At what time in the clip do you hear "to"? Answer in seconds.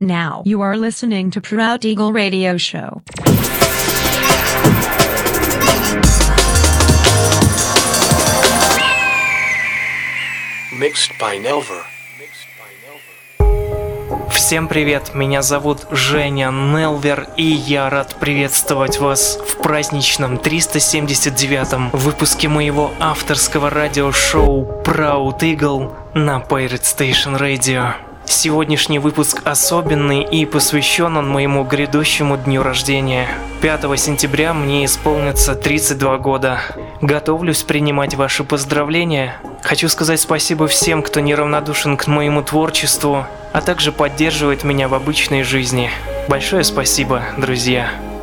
1.30-1.40